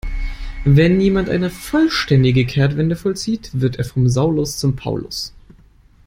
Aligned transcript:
Wenn 0.65 0.99
jemand 0.99 1.29
eine 1.29 1.51
vollständige 1.51 2.47
Kehrtwende 2.47 2.95
vollzieht, 2.95 3.51
wird 3.53 3.75
er 3.75 3.85
vom 3.85 4.07
Saulus 4.09 4.57
zum 4.57 4.75
Paulus. 4.75 5.31